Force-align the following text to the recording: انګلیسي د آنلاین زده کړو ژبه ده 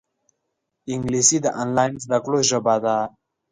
انګلیسي 0.93 1.37
د 1.43 1.47
آنلاین 1.61 1.93
زده 2.03 2.17
کړو 2.23 2.39
ژبه 2.49 2.75
ده 2.83 2.95